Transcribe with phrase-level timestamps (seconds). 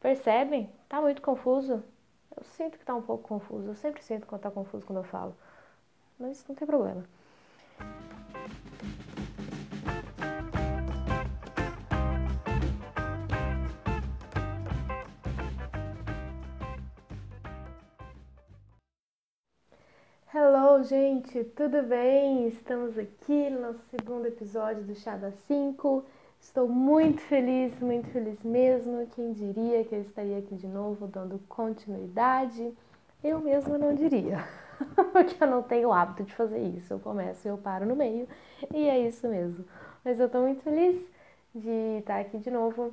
[0.00, 0.70] Percebem?
[0.88, 1.82] Tá muito confuso?
[2.34, 3.68] Eu sinto que tá um pouco confuso.
[3.68, 5.36] Eu sempre sinto quando tá confuso quando eu falo.
[6.18, 7.04] Mas não tem problema.
[20.32, 22.48] Hello, gente, tudo bem?
[22.48, 26.06] Estamos aqui no segundo episódio do Chá das 5.
[26.40, 29.06] Estou muito feliz, muito feliz mesmo.
[29.14, 32.72] Quem diria que eu estaria aqui de novo dando continuidade?
[33.22, 34.38] Eu mesma não diria,
[35.12, 36.92] porque eu não tenho o hábito de fazer isso.
[36.94, 38.26] Eu começo e eu paro no meio,
[38.74, 39.64] e é isso mesmo.
[40.02, 40.98] Mas eu estou muito feliz
[41.54, 42.92] de estar aqui de novo.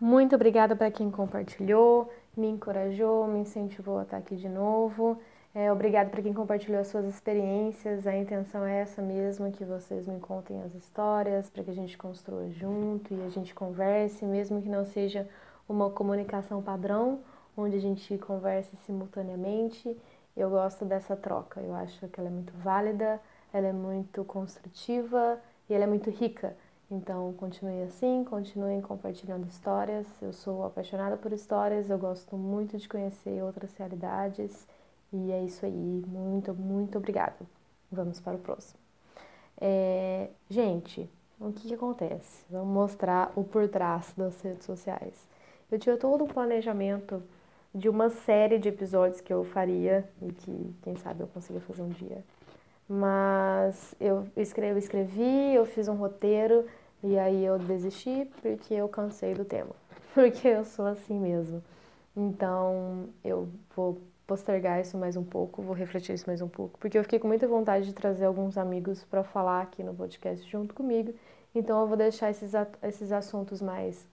[0.00, 5.18] Muito obrigada para quem compartilhou, me encorajou, me incentivou a estar aqui de novo.
[5.56, 8.08] É, obrigado para quem compartilhou as suas experiências.
[8.08, 11.96] A intenção é essa mesmo, que vocês me contem as histórias, para que a gente
[11.96, 15.28] construa junto e a gente converse, mesmo que não seja
[15.68, 17.20] uma comunicação padrão,
[17.56, 19.96] onde a gente converse simultaneamente.
[20.36, 21.60] Eu gosto dessa troca.
[21.60, 23.20] Eu acho que ela é muito válida,
[23.52, 25.38] ela é muito construtiva
[25.70, 26.56] e ela é muito rica.
[26.90, 30.04] Então, continue assim, continuem compartilhando histórias.
[30.20, 34.66] Eu sou apaixonada por histórias, eu gosto muito de conhecer outras realidades
[35.14, 36.02] e é isso aí.
[36.08, 37.36] Muito, muito obrigada.
[37.90, 38.80] Vamos para o próximo.
[39.60, 42.44] É, gente, o que, que acontece?
[42.50, 45.28] Vamos mostrar o por trás das redes sociais.
[45.70, 47.22] Eu tinha todo um planejamento
[47.72, 51.82] de uma série de episódios que eu faria e que, quem sabe, eu consiga fazer
[51.82, 52.24] um dia.
[52.88, 56.66] Mas eu escrevi, escrevi, eu fiz um roteiro
[57.02, 59.74] e aí eu desisti porque eu cansei do tema.
[60.14, 61.60] Porque eu sou assim mesmo.
[62.16, 66.96] Então eu vou postergar isso mais um pouco, vou refletir isso mais um pouco, porque
[66.98, 70.74] eu fiquei com muita vontade de trazer alguns amigos para falar aqui no podcast junto
[70.74, 71.14] comigo.
[71.54, 72.52] Então eu vou deixar esses,
[72.82, 74.08] esses assuntos mais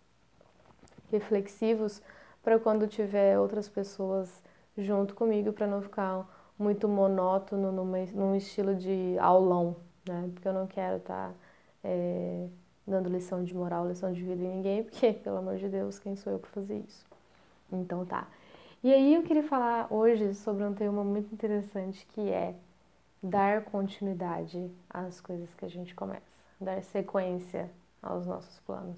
[1.12, 2.02] reflexivos
[2.44, 4.44] para quando tiver outras pessoas
[4.78, 9.76] junto comigo, para não ficar muito monótono numa, num estilo de aulão,
[10.08, 10.30] né?
[10.33, 11.36] Porque eu não quero estar tá,
[11.83, 12.48] é,
[12.86, 16.16] dando lição de moral, lição de vida em ninguém, porque, pelo amor de Deus, quem
[16.16, 17.05] sou eu para fazer isso?
[17.72, 18.28] Então tá.
[18.83, 22.55] E aí eu queria falar hoje sobre um tema muito interessante que é
[23.21, 27.69] dar continuidade às coisas que a gente começa, dar sequência
[28.02, 28.97] aos nossos planos.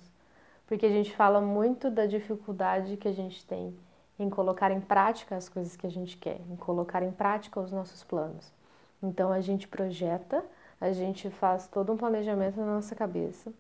[0.65, 3.75] Porque a gente fala muito da dificuldade que a gente tem
[4.17, 7.73] em colocar em prática as coisas que a gente quer, em colocar em prática os
[7.73, 8.53] nossos planos.
[9.01, 10.45] Então a gente projeta,
[10.79, 13.51] a gente faz todo um planejamento na nossa cabeça,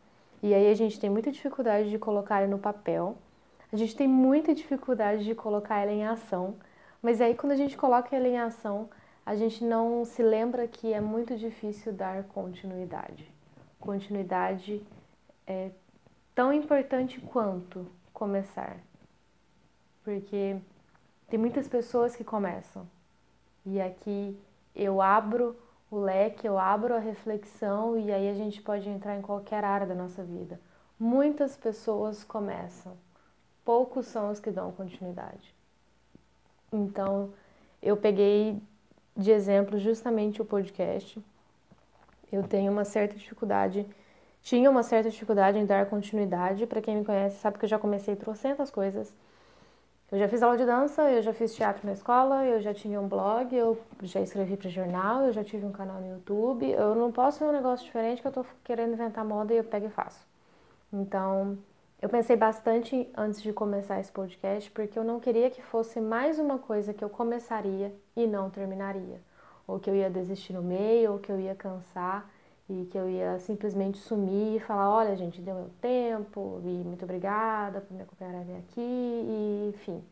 [0.41, 3.17] e aí a gente tem muita dificuldade de colocar no papel
[3.73, 6.57] a gente tem muita dificuldade de colocar ela em ação,
[7.01, 8.87] mas aí quando a gente coloca ela em ação,
[9.25, 13.27] a gente não se lembra que é muito difícil dar continuidade.
[13.79, 14.85] Continuidade
[15.47, 15.71] é
[16.35, 18.77] tão importante quanto começar.
[20.03, 20.55] Porque
[21.27, 22.87] tem muitas pessoas que começam.
[23.65, 24.39] E aqui
[24.75, 25.57] eu abro
[25.89, 29.87] o leque, eu abro a reflexão e aí a gente pode entrar em qualquer área
[29.87, 30.61] da nossa vida.
[30.99, 32.95] Muitas pessoas começam
[33.63, 35.53] poucos são os que dão continuidade.
[36.71, 37.31] Então,
[37.81, 38.61] eu peguei
[39.15, 41.23] de exemplo justamente o podcast.
[42.31, 43.85] Eu tenho uma certa dificuldade,
[44.41, 46.65] tinha uma certa dificuldade em dar continuidade.
[46.65, 49.15] Para quem me conhece, sabe que eu já comecei trocentas coisas.
[50.11, 53.01] Eu já fiz aula de dança, eu já fiz teatro na escola, eu já tinha
[53.01, 56.69] um blog, eu já escrevi para jornal, eu já tive um canal no YouTube.
[56.69, 59.63] Eu não posso ver um negócio diferente que eu tô querendo inventar moda e eu
[59.63, 60.23] pego e faço.
[60.91, 61.57] Então,
[62.03, 66.37] eu pensei bastante antes de começar esse podcast porque eu não queria que fosse mais
[66.37, 69.21] uma coisa que eu começaria e não terminaria,
[69.65, 72.29] ou que eu ia desistir no meio, ou que eu ia cansar
[72.69, 77.05] e que eu ia simplesmente sumir e falar, olha, gente, deu meu tempo e muito
[77.05, 80.03] obrigada por me acompanhar até aqui e enfim.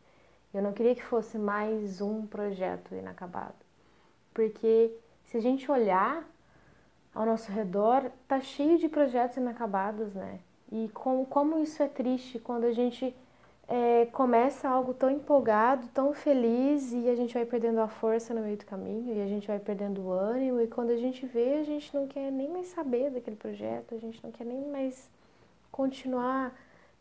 [0.53, 3.65] Eu não queria que fosse mais um projeto inacabado.
[4.33, 6.25] Porque se a gente olhar
[7.13, 10.39] ao nosso redor, tá cheio de projetos inacabados, né?
[10.71, 13.13] E como, isso é triste quando a gente
[13.67, 18.41] é, começa algo tão empolgado, tão feliz e a gente vai perdendo a força no
[18.41, 21.55] meio do caminho e a gente vai perdendo o ânimo e quando a gente vê
[21.55, 25.09] a gente não quer nem mais saber daquele projeto, a gente não quer nem mais
[25.71, 26.53] continuar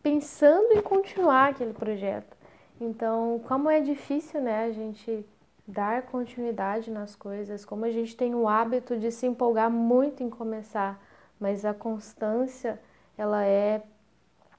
[0.03, 2.37] pensando em continuar aquele projeto.
[2.81, 5.25] Então, como é difícil, né, a gente
[5.67, 10.31] dar continuidade nas coisas, como a gente tem o hábito de se empolgar muito em
[10.31, 11.01] começar,
[11.39, 12.81] mas a constância
[13.17, 13.83] ela é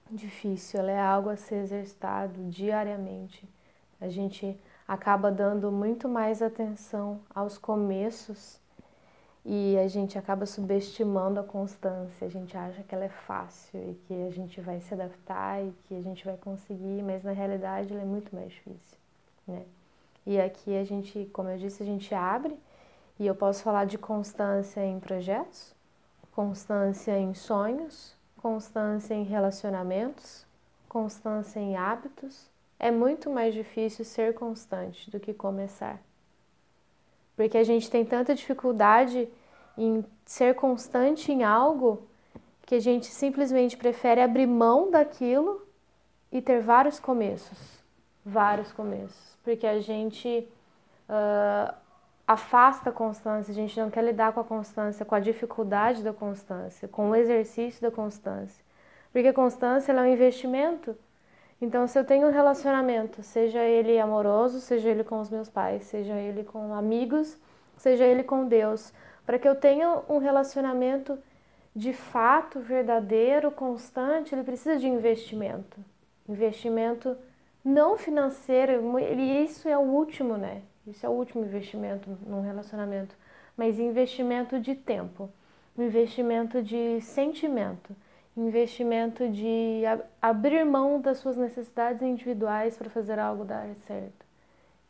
[0.09, 3.47] difícil, ela é algo a ser exercitado diariamente.
[3.99, 8.59] A gente acaba dando muito mais atenção aos começos
[9.45, 12.27] e a gente acaba subestimando a constância.
[12.27, 15.73] A gente acha que ela é fácil e que a gente vai se adaptar e
[15.85, 18.97] que a gente vai conseguir, mas na realidade ela é muito mais difícil,
[19.47, 19.63] né?
[20.25, 22.55] E aqui a gente, como eu disse, a gente abre
[23.19, 25.75] e eu posso falar de constância em projetos,
[26.31, 30.45] constância em sonhos, constância em relacionamentos,
[30.89, 32.49] constância em hábitos.
[32.79, 35.99] É muito mais difícil ser constante do que começar.
[37.35, 39.29] Porque a gente tem tanta dificuldade
[39.77, 42.07] em ser constante em algo
[42.65, 45.65] que a gente simplesmente prefere abrir mão daquilo
[46.31, 47.57] e ter vários começos.
[48.25, 49.37] Vários começos.
[49.43, 50.47] Porque a gente
[51.09, 51.73] uh,
[52.27, 56.13] afasta a constância, a gente não quer lidar com a constância, com a dificuldade da
[56.13, 58.63] constância, com o exercício da constância.
[59.11, 60.95] Porque a constância é um investimento.
[61.61, 65.83] Então, se eu tenho um relacionamento, seja ele amoroso, seja ele com os meus pais,
[65.83, 67.37] seja ele com amigos,
[67.77, 68.93] seja ele com Deus,
[69.25, 71.17] para que eu tenha um relacionamento
[71.75, 75.77] de fato verdadeiro, constante, ele precisa de investimento.
[76.27, 77.15] Investimento
[77.63, 80.63] não financeiro, isso é o último, né?
[80.91, 83.15] Isso é o último investimento num relacionamento,
[83.55, 85.29] mas investimento de tempo,
[85.77, 87.95] investimento de sentimento,
[88.35, 89.83] investimento de
[90.21, 94.25] abrir mão das suas necessidades individuais para fazer algo dar certo.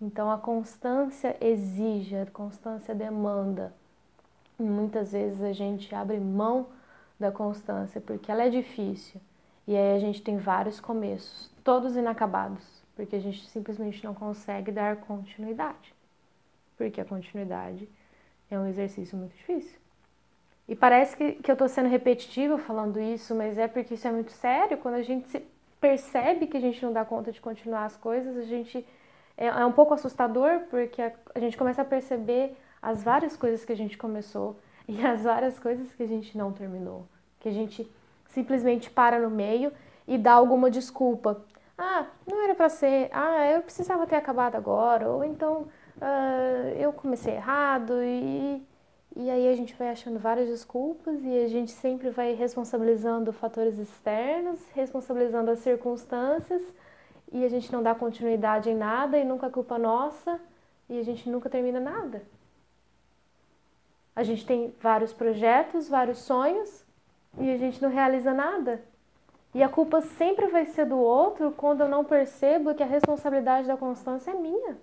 [0.01, 3.71] Então a constância exige, a constância demanda.
[4.59, 6.67] E muitas vezes a gente abre mão
[7.19, 9.21] da constância porque ela é difícil.
[9.67, 14.71] E aí a gente tem vários começos, todos inacabados, porque a gente simplesmente não consegue
[14.71, 15.91] dar continuidade.
[16.77, 17.89] Porque a continuidade
[18.49, 19.79] é um exercício muito difícil.
[20.67, 24.11] E parece que, que eu estou sendo repetitiva falando isso, mas é porque isso é
[24.11, 24.77] muito sério.
[24.77, 25.43] Quando a gente
[25.79, 28.85] percebe que a gente não dá conta de continuar as coisas, a gente
[29.35, 33.65] é, é um pouco assustador porque a, a gente começa a perceber as várias coisas
[33.65, 37.07] que a gente começou e as várias coisas que a gente não terminou,
[37.39, 37.89] que a gente
[38.27, 39.73] simplesmente para no meio
[40.07, 41.43] e dá alguma desculpa.
[41.83, 43.09] Ah, não era para ser.
[43.11, 45.09] Ah, eu precisava ter acabado agora.
[45.09, 45.67] Ou então
[45.97, 48.63] uh, eu comecei errado e
[49.13, 53.77] e aí a gente vai achando várias desculpas e a gente sempre vai responsabilizando fatores
[53.77, 56.61] externos, responsabilizando as circunstâncias
[57.29, 60.39] e a gente não dá continuidade em nada e nunca é culpa nossa
[60.87, 62.23] e a gente nunca termina nada.
[64.15, 66.85] A gente tem vários projetos, vários sonhos
[67.37, 68.81] e a gente não realiza nada.
[69.53, 73.67] E a culpa sempre vai ser do outro quando eu não percebo que a responsabilidade
[73.67, 74.77] da constância é minha.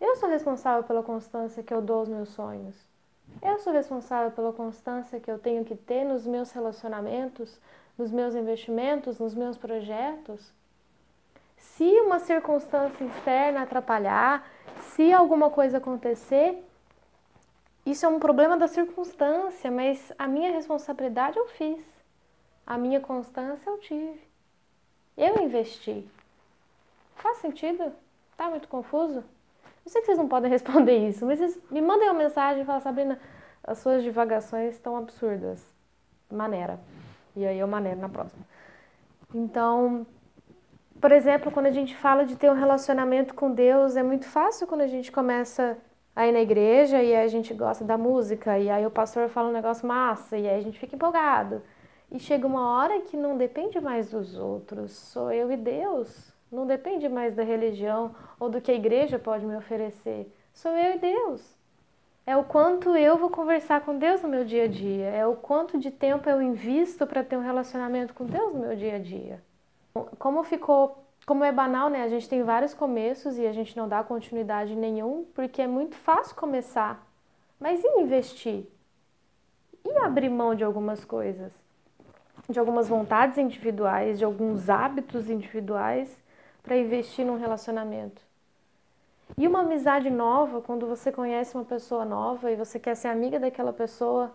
[0.00, 2.76] Eu sou responsável pela constância que eu dou aos meus sonhos.
[3.42, 7.60] Eu sou responsável pela constância que eu tenho que ter nos meus relacionamentos,
[7.98, 10.52] nos meus investimentos, nos meus projetos.
[11.56, 14.46] Se uma circunstância externa atrapalhar,
[14.80, 16.62] se alguma coisa acontecer,
[17.84, 21.95] isso é um problema da circunstância, mas a minha responsabilidade eu fiz.
[22.66, 24.20] A minha constância eu tive.
[25.16, 26.06] Eu investi.
[27.14, 27.92] Faz sentido?
[28.36, 29.24] Tá muito confuso?
[29.84, 32.66] Eu sei que vocês não podem responder isso, mas vocês me mandem uma mensagem e
[32.66, 33.20] falam, Sabrina,
[33.62, 35.64] as suas divagações estão absurdas.
[36.30, 36.80] Maneira.
[37.36, 38.44] E aí eu maneiro na próxima.
[39.32, 40.06] Então,
[41.00, 44.66] por exemplo, quando a gente fala de ter um relacionamento com Deus, é muito fácil
[44.66, 45.78] quando a gente começa
[46.14, 49.50] a ir na igreja e a gente gosta da música, e aí o pastor fala
[49.50, 51.62] um negócio massa, e aí a gente fica empolgado.
[52.10, 56.32] E chega uma hora que não depende mais dos outros, sou eu e Deus.
[56.50, 60.32] Não depende mais da religião ou do que a igreja pode me oferecer.
[60.52, 61.56] Sou eu e Deus.
[62.24, 65.06] É o quanto eu vou conversar com Deus no meu dia a dia.
[65.06, 68.76] É o quanto de tempo eu invisto para ter um relacionamento com Deus no meu
[68.76, 69.42] dia a dia.
[70.18, 72.02] Como ficou, como é banal, né?
[72.02, 75.96] A gente tem vários começos e a gente não dá continuidade nenhum, porque é muito
[75.96, 77.06] fácil começar.
[77.58, 78.66] Mas e investir?
[79.84, 81.65] E abrir mão de algumas coisas?
[82.48, 86.16] De algumas vontades individuais, de alguns hábitos individuais
[86.62, 88.22] para investir num relacionamento.
[89.36, 93.40] E uma amizade nova, quando você conhece uma pessoa nova e você quer ser amiga
[93.40, 94.32] daquela pessoa,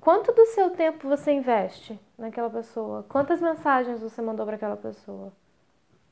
[0.00, 3.04] quanto do seu tempo você investe naquela pessoa?
[3.08, 5.32] Quantas mensagens você mandou para aquela pessoa?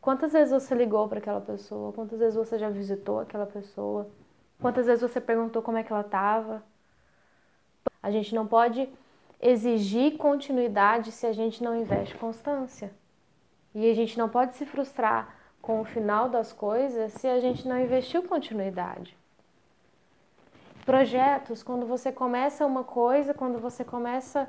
[0.01, 1.93] Quantas vezes você ligou para aquela pessoa?
[1.93, 4.09] Quantas vezes você já visitou aquela pessoa?
[4.61, 6.63] Quantas vezes você perguntou como é que ela estava?
[8.03, 8.89] A gente não pode
[9.41, 12.91] exigir continuidade se a gente não investe constância.
[13.75, 17.67] E a gente não pode se frustrar com o final das coisas se a gente
[17.69, 19.17] não investiu continuidade.
[20.85, 24.49] Projetos, quando você começa uma coisa, quando você começa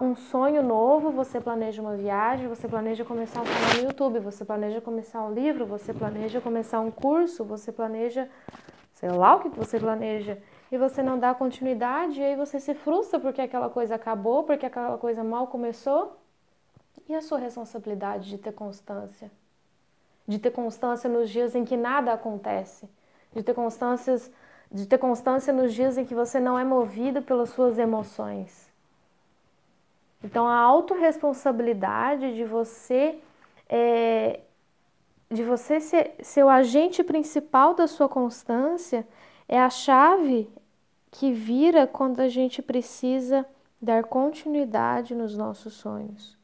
[0.00, 4.44] um sonho novo, você planeja uma viagem, você planeja começar um canal no YouTube, você
[4.44, 8.28] planeja começar um livro, você planeja começar um curso, você planeja,
[8.92, 10.38] sei lá o que você planeja.
[10.74, 14.66] E você não dá continuidade, e aí você se frustra porque aquela coisa acabou, porque
[14.66, 16.18] aquela coisa mal começou.
[17.08, 19.30] E a sua responsabilidade de ter constância?
[20.26, 22.88] De ter constância nos dias em que nada acontece,
[23.32, 24.32] de ter constâncias,
[24.68, 28.68] de ter constância nos dias em que você não é movido pelas suas emoções.
[30.24, 33.20] Então a autorresponsabilidade de você
[33.68, 34.40] é,
[35.30, 39.06] de você ser, ser o agente principal da sua constância
[39.48, 40.50] é a chave
[41.14, 43.46] que vira quando a gente precisa
[43.80, 46.36] dar continuidade nos nossos sonhos.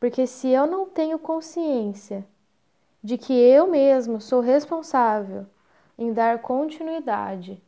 [0.00, 2.26] Porque se eu não tenho consciência
[3.04, 5.44] de que eu mesmo sou responsável
[5.98, 7.62] em dar continuidade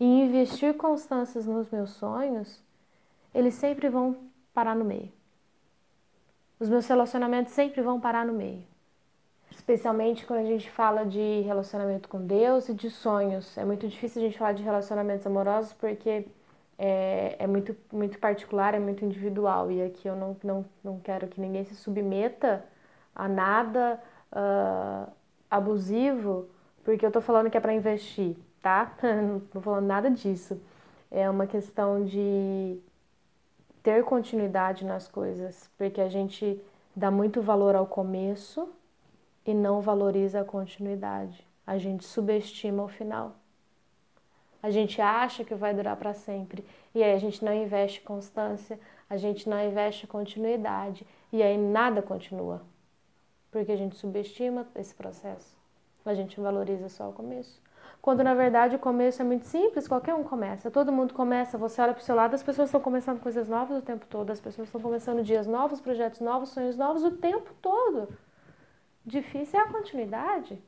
[0.00, 2.60] e investir constâncias nos meus sonhos,
[3.32, 4.16] eles sempre vão
[4.52, 5.12] parar no meio.
[6.58, 8.66] Os meus relacionamentos sempre vão parar no meio
[9.66, 13.58] especialmente quando a gente fala de relacionamento com Deus e de sonhos.
[13.58, 16.24] É muito difícil a gente falar de relacionamentos amorosos porque
[16.78, 19.68] é, é muito, muito particular, é muito individual.
[19.72, 22.64] E aqui eu não, não, não quero que ninguém se submeta
[23.12, 25.10] a nada uh,
[25.50, 26.48] abusivo,
[26.84, 28.94] porque eu tô falando que é para investir, tá?
[29.02, 30.60] não tô falando nada disso.
[31.10, 32.78] É uma questão de
[33.82, 36.62] ter continuidade nas coisas, porque a gente
[36.94, 38.72] dá muito valor ao começo
[39.46, 41.46] e não valoriza a continuidade.
[41.66, 43.36] A gente subestima o final.
[44.62, 48.80] A gente acha que vai durar para sempre e aí a gente não investe constância,
[49.08, 52.62] a gente não investe continuidade e aí nada continua.
[53.50, 55.56] Porque a gente subestima esse processo.
[56.04, 57.60] A gente valoriza só o começo.
[58.02, 60.70] Quando na verdade o começo é muito simples, qualquer um começa.
[60.70, 63.78] Todo mundo começa, você olha para o seu lado, as pessoas estão começando coisas novas
[63.78, 67.52] o tempo todo, as pessoas estão começando dias novos, projetos novos, sonhos novos o tempo
[67.60, 68.08] todo.
[69.06, 70.58] Difícil é a continuidade.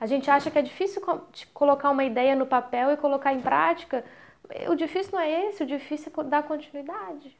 [0.00, 1.00] A gente acha que é difícil
[1.54, 4.04] colocar uma ideia no papel e colocar em prática.
[4.68, 7.36] O difícil não é esse, o difícil é dar continuidade.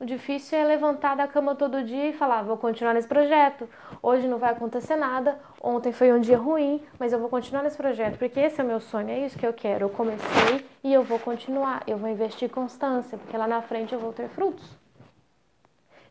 [0.00, 3.68] O difícil é levantar da cama todo dia e falar: vou continuar nesse projeto.
[4.02, 5.38] Hoje não vai acontecer nada.
[5.62, 8.66] Ontem foi um dia ruim, mas eu vou continuar nesse projeto porque esse é o
[8.66, 9.84] meu sonho, é isso que eu quero.
[9.84, 11.82] Eu comecei e eu vou continuar.
[11.86, 14.79] Eu vou investir constância porque lá na frente eu vou ter frutos.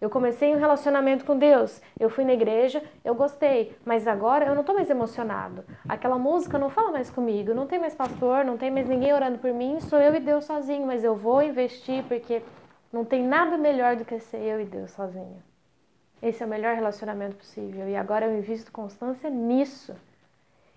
[0.02, 4.54] Eu comecei um relacionamento com Deus, eu fui na igreja, eu gostei, mas agora eu
[4.54, 5.66] não estou mais emocionado.
[5.90, 9.40] Aquela música não fala mais comigo, não tem mais pastor, não tem mais ninguém orando
[9.40, 12.42] por mim, sou eu e Deus sozinho, mas eu vou investir porque
[12.94, 15.44] não tem nada melhor do que ser eu e Deus sozinho.
[16.22, 19.94] Esse é o melhor relacionamento possível e agora eu invisto constância nisso.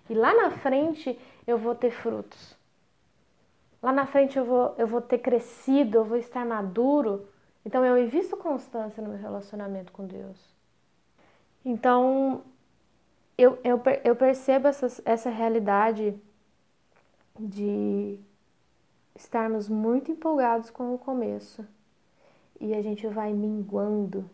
[0.09, 2.57] E lá na frente eu vou ter frutos.
[3.81, 7.25] Lá na frente eu vou, eu vou ter crescido, eu vou estar maduro
[7.65, 10.53] então eu invisto constância no meu relacionamento com Deus.
[11.63, 12.43] Então
[13.37, 16.15] eu, eu, eu percebo essa, essa realidade
[17.39, 18.19] de
[19.15, 21.65] estarmos muito empolgados com o começo
[22.59, 24.29] e a gente vai minguando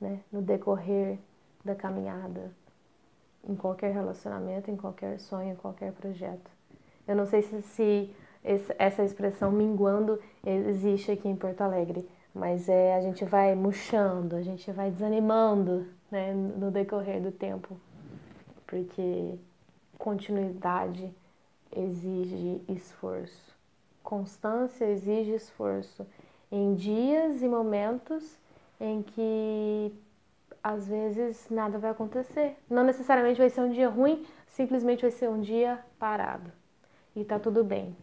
[0.00, 1.18] né, no decorrer
[1.64, 2.52] da caminhada,
[3.48, 6.50] em qualquer relacionamento, em qualquer sonho, em qualquer projeto.
[7.06, 8.14] Eu não sei se, se
[8.78, 14.42] essa expressão minguando existe aqui em Porto Alegre, mas é a gente vai murchando, a
[14.42, 17.80] gente vai desanimando né, no decorrer do tempo,
[18.66, 19.38] porque
[19.98, 21.10] continuidade
[21.74, 23.56] exige esforço,
[24.02, 26.06] constância exige esforço
[26.52, 28.38] em dias e momentos
[28.78, 29.94] em que
[30.62, 32.56] às vezes nada vai acontecer.
[32.68, 36.52] Não necessariamente vai ser um dia ruim, simplesmente vai ser um dia parado.
[37.14, 37.96] E tá tudo bem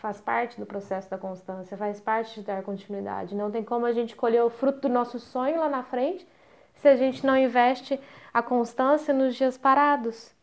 [0.00, 3.34] faz parte do processo da constância, faz parte de dar continuidade.
[3.34, 6.26] Não tem como a gente colher o fruto do nosso sonho lá na frente
[6.74, 8.00] se a gente não investe
[8.32, 10.34] a constância nos dias parados.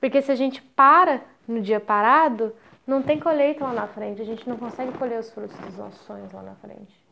[0.00, 2.54] Porque se a gente para no dia parado,
[2.86, 6.00] não tem colheita lá na frente, a gente não consegue colher os frutos dos nossos
[6.06, 7.05] sonhos lá na frente.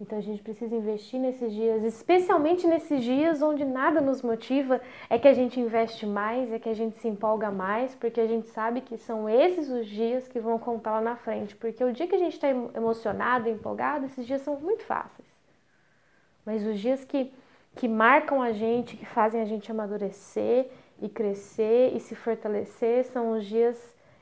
[0.00, 5.18] Então a gente precisa investir nesses dias, especialmente nesses dias onde nada nos motiva, é
[5.18, 8.48] que a gente investe mais, é que a gente se empolga mais, porque a gente
[8.48, 11.56] sabe que são esses os dias que vão contar lá na frente.
[11.56, 15.26] Porque o dia que a gente está emocionado, empolgado, esses dias são muito fáceis.
[16.46, 17.32] Mas os dias que,
[17.74, 20.70] que marcam a gente, que fazem a gente amadurecer
[21.02, 23.76] e crescer e se fortalecer, são os dias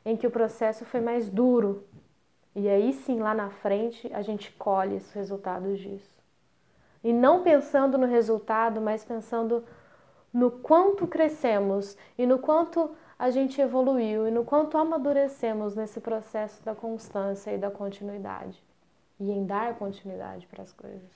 [0.07, 1.85] em que o processo foi mais duro,
[2.59, 6.17] e aí sim, lá na frente, a gente colhe os resultados disso.
[7.05, 9.63] E não pensando no resultado, mas pensando
[10.33, 16.65] no quanto crescemos e no quanto a gente evoluiu e no quanto amadurecemos nesse processo
[16.65, 18.65] da constância e da continuidade
[19.21, 21.11] e em dar continuidade para as coisas.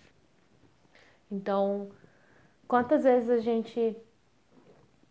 [1.32, 1.88] Então,
[2.68, 3.97] quantas vezes a gente,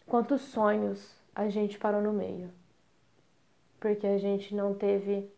[0.05, 2.51] quantos sonhos a gente parou no meio.
[3.79, 5.31] Porque a gente não teve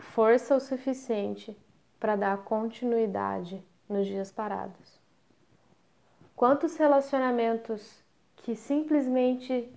[0.00, 1.56] força o suficiente
[1.98, 4.98] para dar continuidade nos dias parados.
[6.34, 8.02] Quantos relacionamentos
[8.36, 9.70] que simplesmente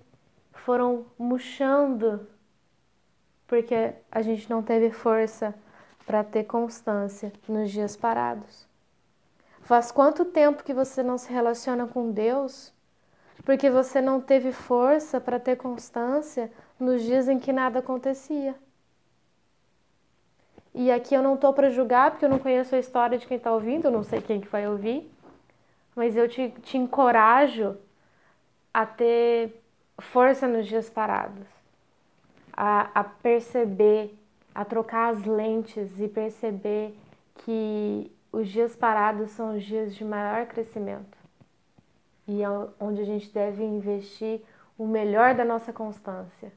[0.52, 2.26] foram murchando
[3.46, 5.54] porque a gente não teve força
[6.06, 8.66] para ter constância nos dias parados.
[9.60, 12.72] Faz quanto tempo que você não se relaciona com Deus
[13.44, 16.50] porque você não teve força para ter constância
[16.80, 18.54] nos dias em que nada acontecia?
[20.74, 23.36] E aqui eu não estou para julgar, porque eu não conheço a história de quem
[23.36, 25.10] está ouvindo, eu não sei quem que vai ouvir,
[25.94, 27.76] mas eu te, te encorajo
[28.72, 29.62] a ter
[29.98, 31.46] força nos dias parados,
[32.52, 34.18] a, a perceber,
[34.52, 36.98] a trocar as lentes e perceber
[37.36, 41.24] que os dias parados são os dias de maior crescimento
[42.26, 42.48] e é
[42.80, 44.40] onde a gente deve investir
[44.78, 46.52] o melhor da nossa constância.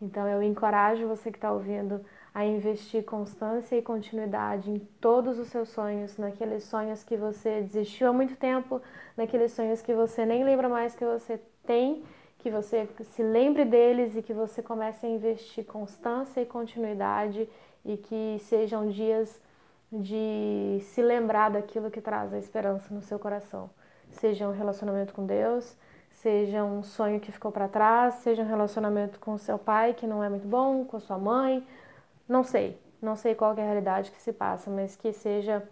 [0.00, 5.48] Então eu encorajo você que está ouvindo a investir constância e continuidade em todos os
[5.48, 8.80] seus sonhos, naqueles sonhos que você desistiu há muito tempo,
[9.16, 12.02] naqueles sonhos que você nem lembra mais que você tem,
[12.38, 17.48] que você se lembre deles e que você comece a investir constância e continuidade
[17.84, 19.40] e que sejam dias
[19.92, 23.68] de se lembrar daquilo que traz a esperança no seu coração.
[24.10, 25.76] Seja um relacionamento com Deus,
[26.10, 30.24] seja um sonho que ficou para trás, seja um relacionamento com seu pai que não
[30.24, 31.66] é muito bom, com a sua mãe,
[32.28, 35.62] não sei, não sei qual é a realidade que se passa, mas que seja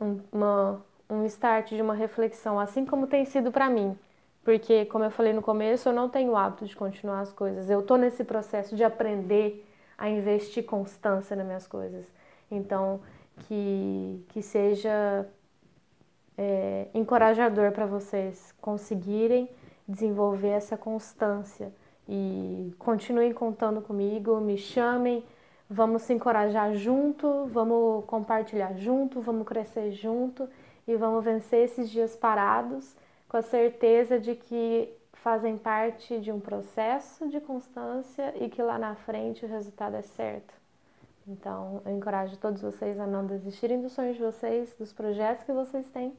[0.00, 3.96] um, uma, um start de uma reflexão, assim como tem sido para mim.
[4.44, 7.70] Porque, como eu falei no começo, eu não tenho o hábito de continuar as coisas.
[7.70, 9.64] Eu estou nesse processo de aprender
[9.96, 12.04] a investir constância nas minhas coisas.
[12.50, 13.00] Então,
[13.36, 15.26] que, que seja
[16.36, 19.48] é, encorajador para vocês conseguirem
[19.86, 21.72] desenvolver essa constância
[22.08, 25.24] e continuem contando comigo, me chamem
[25.72, 30.46] Vamos se encorajar junto, vamos compartilhar junto, vamos crescer junto
[30.86, 32.94] e vamos vencer esses dias parados
[33.26, 38.78] com a certeza de que fazem parte de um processo de constância e que lá
[38.78, 40.52] na frente o resultado é certo.
[41.26, 45.52] Então, eu encorajo todos vocês a não desistirem dos sonhos de vocês, dos projetos que
[45.52, 46.12] vocês têm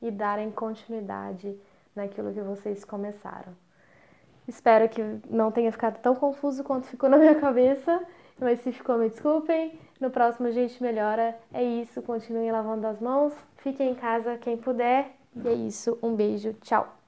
[0.00, 1.58] e darem continuidade
[1.96, 3.56] naquilo que vocês começaram.
[4.46, 8.00] Espero que não tenha ficado tão confuso quanto ficou na minha cabeça
[8.40, 9.78] mas se ficou, me desculpem.
[10.00, 11.36] No próximo a gente melhora.
[11.52, 12.02] É isso.
[12.02, 13.32] Continuem lavando as mãos.
[13.58, 15.14] Fiquem em casa quem puder.
[15.36, 15.98] E é isso.
[16.02, 16.52] Um beijo.
[16.62, 17.03] Tchau.